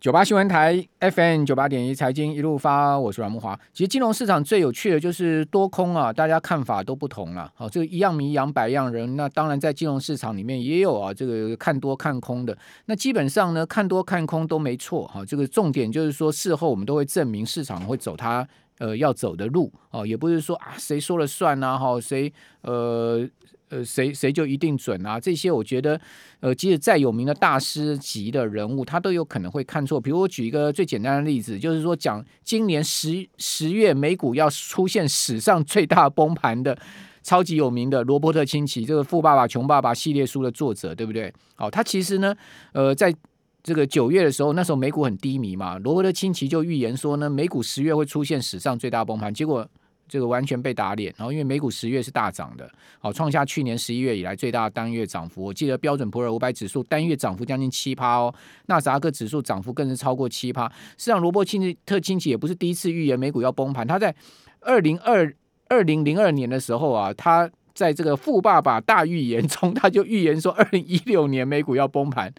[0.00, 3.54] 九八新闻台 FM 九八点一财经一路发，我是阮慕华。
[3.70, 7.52] 其实金融市场最有趣的就是多空啊，大家看法都不同了。
[7.54, 9.14] 好，这个一样米养百样人。
[9.16, 12.56] 那当然在金融市场里面也有啊，这个看多看空的。
[12.86, 15.06] 那基本上呢，看多看空都没错。
[15.06, 18.48] 哈，这个重点就是说，事后我们都会证明市场会走它
[18.78, 19.70] 呃要走的路。
[19.90, 22.32] 哦，也不是说啊谁说了算啊，哈，谁
[22.62, 23.28] 呃。
[23.70, 25.18] 呃，谁谁就一定准啊？
[25.18, 25.98] 这些我觉得，
[26.40, 30.00] 呃，即使再有名的大师级的人物，他都有可能会看错。
[30.00, 36.76] 比如我举一个最简单的例子，就是说讲今年十十月美股要出现史上最大崩盘的
[37.22, 41.32] 超级有名的罗伯特清崎，这个《富爸爸穷爸爸》系列书的作者，对不对？
[41.54, 42.34] 好，他其实呢，
[42.72, 43.14] 呃，在
[43.62, 49.68] 这个九月的时候，那时候美股很低迷嘛，罗伯特清崎就预言说呢，美股十月会出现史上最大崩盘，结果。
[50.10, 55.44] 这个完全被打脸，然后因为美股十月是大涨的，好，创下去年十一月以来最大的单月涨幅。
[55.44, 58.34] 我记得标准普尔五百指数单月涨幅将近七趴哦，
[58.66, 60.68] 纳斯达克指数涨幅更是超过七趴。
[60.98, 61.44] 实际上，罗伯
[61.86, 64.12] 特清崎也不是第一次预言美股要崩盘，他在
[64.60, 65.32] 二零二
[65.68, 72.34] 二零零二年的时候啊，他在这个富爸爸大预言中，他就预言说二零一六年美股要崩盘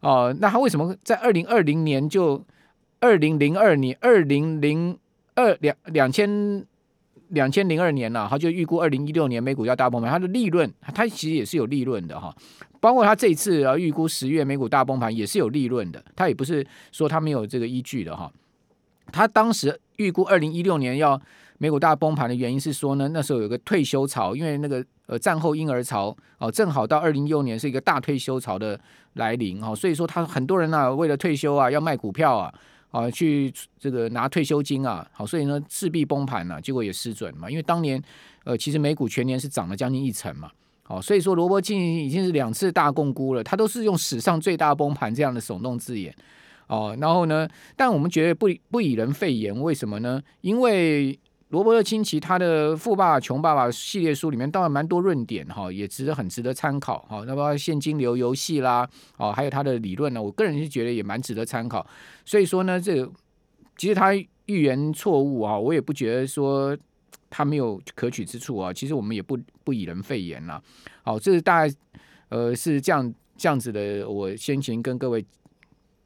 [0.00, 2.44] 哦、那他为什么在二零二零年就
[3.00, 4.98] 二零零二年二零零
[5.34, 6.66] 二两两千？
[7.34, 12.34] 两千零二年了，他就预估二零一六年美股要大崩盘，它的利润，它其实也是有利润的哈。
[12.80, 18.30] 包括他这一次啊预估十月美股大崩盘也是有利润的，他也不是说他没有这个依据的哈。
[19.12, 21.20] 他当时预估二零一六年要
[21.58, 28.78] 美股大崩盘的原因是说呢，那时候有个退休潮，因为那个呃战后婴儿潮哦，正好到二零一六年是一个大退休潮的
[29.14, 32.52] 来临哈，所以说他很多人啊为了退休啊要卖股票啊。
[32.94, 37.50] 啊，去这个拿退休金啊，好，所以呢势必崩盘了，结果也失准嘛。
[37.50, 38.00] 因为当年，
[38.44, 40.48] 呃，其实美股全年是涨了将近一成嘛，
[40.84, 46.14] 好，所以说罗伯逊已经是两次大共估了，他都是用史上最大崩盘这样的耸动字眼，
[46.68, 50.22] 哦，然后呢，但我们觉得不不以人废言，为什么呢？
[50.42, 51.18] 因为。
[51.48, 57.22] 罗伯特清崎他的《富爸爸穷爸爸》系列书里面当然蛮多论点哈，也值得很值得参考哈。
[57.26, 58.88] 那么现金流游戏啦，
[59.18, 61.86] 哦，还有他的理论呢，我个人是觉得也蛮值得参考。
[62.24, 63.08] 所以说呢，这个
[63.76, 64.12] 其实他
[64.46, 66.76] 预言错误啊，我也不觉得说
[67.30, 68.72] 他没有可取之处啊。
[68.72, 70.60] 其实我们也不不以人废言啦。
[71.02, 71.74] 好，这是大概
[72.30, 74.08] 呃是这样这样子的。
[74.08, 75.24] 我先前跟各位。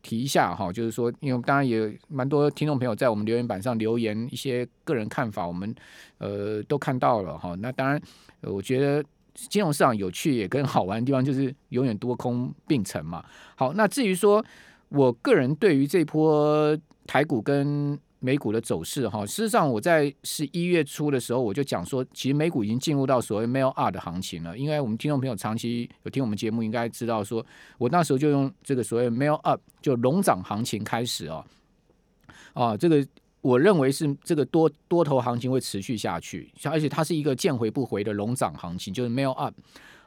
[0.08, 5.74] 提一下哈，就是说，因为当然也蛮多听众朋友在我们留言板上留言一些个人看法，我们
[6.16, 7.54] 呃都看到了哈。
[7.58, 8.00] 那当然，
[8.40, 9.04] 我觉得
[9.34, 13.22] 金融市场有趣也跟好玩的地方就是永远多空并存嘛。
[13.54, 14.42] 好，那至于说
[14.88, 16.74] 我个人对于这波
[17.06, 24.58] 台股跟美股的走势哈，事实上我在十一月初的时候我就讲说，其实美股已经进入到所谓 “mail up 的行情了。
[24.58, 27.44] 因为我们听众朋友长期有听我们节目，应该知道说，
[27.78, 31.44] 我那时候就用这个所谓 “mail up 就龙涨行情开始哦，
[32.54, 33.06] 啊，这个
[33.40, 39.54] 我认为是这个多多头行情会持续下去，而且它是一个见回不回的龙涨行情，就是 melt up。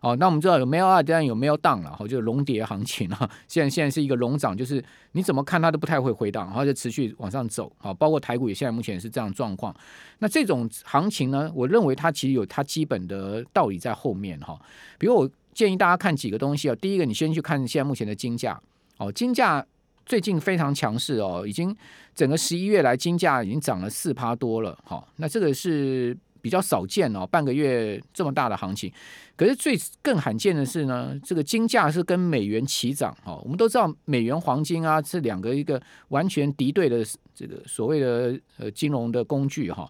[0.02, 3.30] 哦，那我们知道有 melt up，当然有 melt down 了，哈，就是龙跌行情了。
[3.48, 7.72] 现在现在是一个龙涨，就是你怎么看它都不太会回档，然后就持续往上走。
[7.78, 9.76] 好，包括台股也现在目前也是这样状况。
[10.18, 14.60] 那这种行情呢，我认为它其实有它基本的道理在后面哈。
[14.98, 18.60] 比如我建议大家看几个东西啊，第一个你先去看现在目前的金价，
[18.98, 19.64] 哦，金价
[20.06, 21.76] 最近非常强势哦，已经
[22.14, 24.78] 整个十一月来金价已经涨了四趴多了。
[24.84, 26.18] 好，那这个是。
[26.44, 28.92] 比较少见哦，半个月这么大的行情，
[29.36, 33.40] 可是最更罕见的是呢，这个金价是跟美元齐涨哦。
[33.44, 39.88] 我们都知道美元黄金啊这两个一个完全敌对的这个所谓的呃金融的工具哈，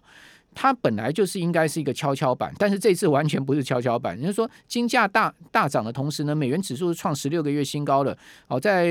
[0.54, 4.16] 它本来就是应该是一个跷跷板，但是这次完全不是跷跷板。
[4.16, 8.16] 也就是说，金价大大涨的同时呢，美元指数是创十六个月新高的。
[8.46, 8.86] 好，在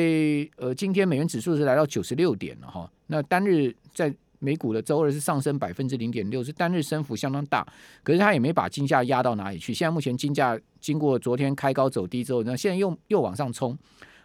[0.57, 4.13] 呃今天美元指数是来到九十六点了哈，那单日在。
[4.43, 7.63] 美股的周二是上升百分之零点六，是单日升幅相当大，
[8.01, 9.71] 可是它也没把金价压到哪里去。
[9.71, 13.77] 现在目前金价经过昨天开高走低之后，那现在又又往上冲，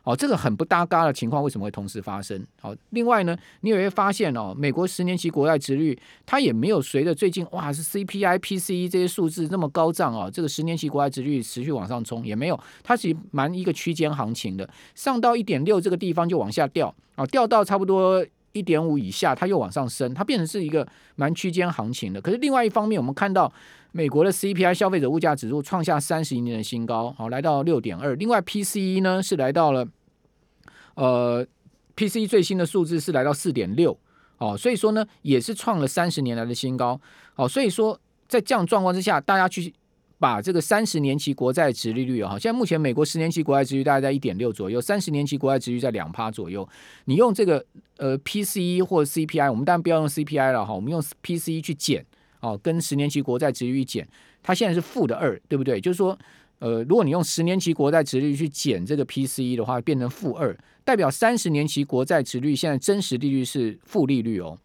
[0.07, 2.41] 哦，这个很不搭嘎的情况为什么会同时发生？
[2.61, 18.25] 好，另外呢，你也会发现哦，美国十年期国债殖率它也没有随着最近哇是 CPI、PCE 这些数字那么高涨哦，这个十年期国债殖率持续往上冲也没有，它是蛮一个区间行情的，上到一点六这个地方就往下掉啊，掉到差不多。
[18.53, 22.19] 一点五以下，它又往上升，它变成是一个蛮区间行情的。
[22.19, 23.53] 可是另外一方面，我们看到
[23.93, 28.15] 美国的 CPI 消费者物价指数创下三十一年的新高，好，来到六点二。
[28.15, 29.87] 另外 PCE 呢是来到了，
[30.97, 31.47] 呃
[31.95, 33.97] ，P C 最新的数字是来到四点六，
[34.39, 37.01] 哦，所以说呢也是创了三十年来的新高，
[37.37, 37.99] 哦，所以说
[38.29, 39.73] 在这样状况之下，大家去
[40.19, 46.67] 把这个三十年期国债殖利率啊，现在目前美国十年期国债殖率大概在一点六左右，三十年期国债殖率在两趴左右。
[47.05, 47.65] 你用这个
[47.99, 52.05] 呃 PCE 或 CPI，我们当然不要用 CPI 了哈，我们用 P C 去减
[52.41, 54.09] 哦，跟十年期国债殖利率减，
[54.43, 55.79] 它现在是负的二，对不对？
[55.79, 56.19] 就是说，
[56.59, 64.59] 呃，如果你用十年期国债殖利率去减这个 PCE 的话，变成负二，代表三十年期国债殖利率现在真实利率是负利率哦。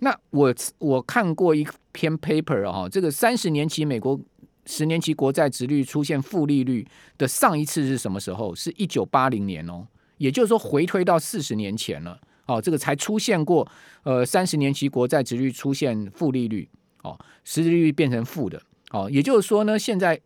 [0.00, 4.20] 那我我看过一篇 paper 啊，这个三十年期美国
[4.66, 8.54] 十年期国债殖率出现负利率的上一次是什么时候？
[8.54, 9.86] 是一九八零年哦，
[10.18, 12.20] 也就是说回推到四十年前了。
[12.46, 13.66] 哦，这个才出现过
[14.04, 16.68] 呃三十年期国债殖率出现负利率，
[17.02, 18.60] 哦，实际利率变成负的。
[18.90, 20.20] 哦，也就是说呢，现在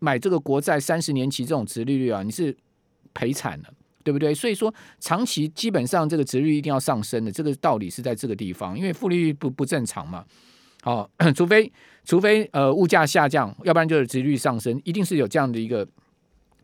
[0.00, 2.54] 买这个国债三十年期这种殖利率啊，你是
[3.14, 3.66] 赔惨了。
[4.02, 4.34] 对不对？
[4.34, 10.24] 所以说，长期基本上这个殖率一定要上升的，这个道理是在这个地方，因为负利率不不正常嘛。
[10.80, 11.70] 好、 哦，除非
[12.02, 15.86] 除非呃物价下降，要不然就是殖率上升，一定是有这样的一个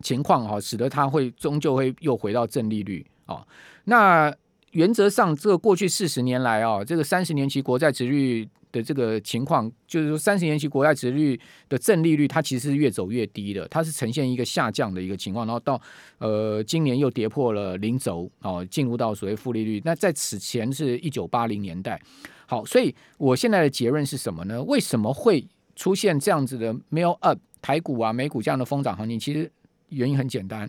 [0.00, 3.47] 情况哈、哦，使得它会终究会又回到正利率啊、哦。
[3.85, 4.35] 那
[4.71, 8.49] 原则上，这个过去四十年来啊、哦，这个三十年期国债殖率。
[8.76, 11.38] 的这个情况，就是说三十年期国债殖率
[11.69, 15.81] 的正利率，它其实是越走越低的，它是呈现一个下降的一个情况，然后到
[16.19, 19.81] 呃今年又跌破了零轴哦，进入到所谓负利率。
[19.84, 22.00] 那在此前是一九八零年代。
[22.46, 24.62] 好，所以我现在的结论是什么呢？
[24.62, 25.44] 为什么会
[25.75, 29.19] 出现这样子的 melt up 台股啊、美股这样的疯涨行情？
[29.19, 29.50] 其实
[29.91, 30.69] 原因很简单，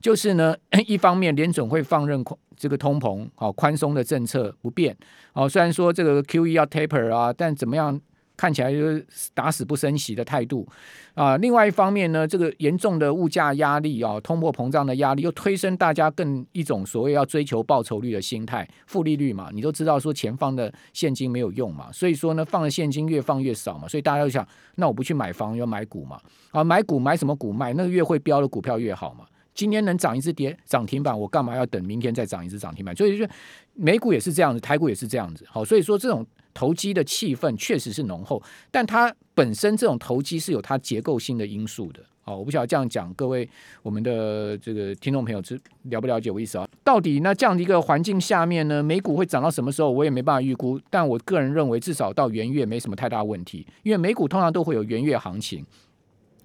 [0.00, 0.54] 就是呢，
[0.86, 2.24] 一方面联总会放任
[2.56, 4.96] 这个通膨好宽松的政策不变
[5.34, 8.00] 哦，虽然说这个 QE 要 taper 啊，但怎么样
[8.36, 10.66] 看起来就是打死不升息的态度
[11.14, 11.36] 啊。
[11.38, 24.46] 另外一方面呢，这个严重的物价压力啊，通货膨胀的压力又推升大家更一种所谓要追求报酬率的心态，负利率嘛，你都知道说钱放的现金没有用嘛，所以说呢，放的现金越放越少嘛，所以大家就想，
[24.76, 29.24] 那我不去买房要买股嘛，啊，买股买什么股买那个越会飙的股票越好嘛。
[29.54, 32.94] 今天能涨一只跌涨停板，我干嘛要等明天再涨一只涨停板？
[32.94, 33.26] 所以就
[33.72, 35.46] 美股也是这样子，台股也是这样子。
[35.48, 42.00] 好，所以说这种投机的气氛确实是浓厚，但它本身这种投机是有它结构性的因素的。
[42.24, 43.46] 哦，我不晓得这样讲，各位
[43.82, 46.66] 我们的这个听众朋友知了不了解我意思啊？
[46.82, 49.90] 到底那这样的一个环境下面呢，美股会涨到什么时候？
[49.90, 50.80] 我也没办法预估。
[50.88, 55.64] 但我个人认为，至少到元月没什么太大问题，因为美股通常都会有元月行情。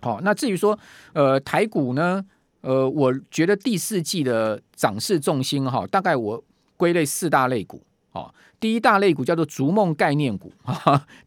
[0.02, 0.78] 好，那至于说
[1.14, 2.24] 呃台股呢？
[2.62, 6.44] 呃，我觉得第四季的涨势重心哈，大概我
[6.78, 7.82] 归类四大类股。
[8.14, 10.52] 好，第一大类股叫做逐梦概念股，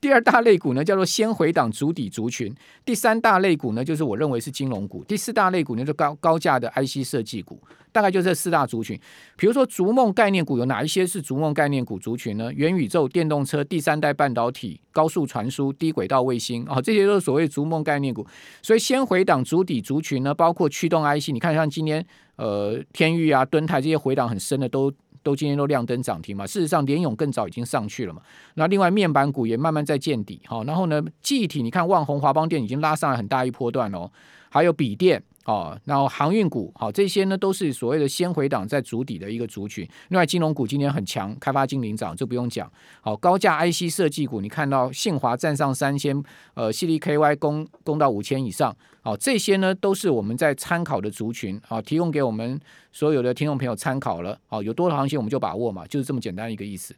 [0.02, 2.54] 第二大类股呢叫做先回档筑底族群，
[2.84, 7.58] 第三大类股呢就是我认为是金融股，第四大类股呢就高高价的 IC 设计股，
[7.90, 9.00] 大概就这四大族群。
[9.34, 12.52] 比如说逐梦概念股有哪一些是逐梦概念股族群呢？
[12.52, 18.26] 元宇宙、电动车、第三代半导体、高速传输、低轨道卫星啊，这些都是所谓逐梦概念股。
[18.60, 22.04] 所以先回档筑底族群呢，包括驱动 IC，你看像今天
[22.36, 24.92] 呃天钰啊、敦泰这些回档很深的都。
[25.24, 28.22] 都今天都亮灯涨停嘛，事实上联咏更早已经上去了嘛。
[28.54, 34.08] 那另外面板股也慢慢在见底，好，然后呢，具体你看万宏、华邦电已经拉上来很大一波段哦，
[34.54, 39.84] 还有笔电哦，然后航运股好，这些呢都是所谓的先回档在筑底的一个族群。
[40.10, 42.70] 另外金融股今天很强，开发金领涨，这不用讲。
[43.00, 46.22] 好，高价 IC 设计股，你看到信华站上三千，
[46.54, 48.72] 呃，矽力 KY 攻攻到五千以上。
[49.02, 52.60] 好，这些呢都是我们在参考的族群，好，提供给我们
[52.92, 54.38] 所有的听众朋友参考了。
[54.46, 56.94] 好，有多少行情我们就把握嘛，就是这么简单一个意思。